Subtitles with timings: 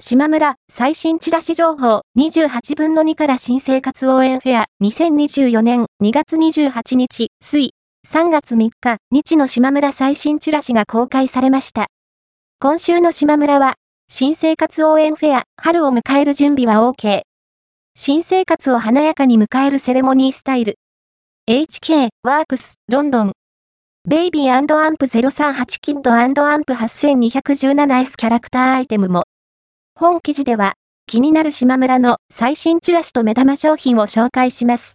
[0.00, 7.74] しまむら最新チラシ情報28分の2から新生活応援フェア2024年2月28日水
[8.06, 11.88] 3月3日日のしまむら最新チラシが公開されました。
[12.60, 13.74] 今週のしまむらは
[14.08, 17.22] 新生活応援フェア春を迎える準備は OK。
[17.96, 20.76] 新生活を華やかに迎えるセレモニースタイル。
[21.50, 23.32] HK WORKS LONDON
[24.08, 29.24] baby amp 038 kid amp 8217S キャラクターアイテムも
[30.00, 30.74] 本記事では、
[31.08, 34.86] 気になる島村の最新チラシと目玉商品を紹介します。